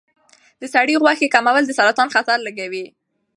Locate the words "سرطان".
1.79-2.07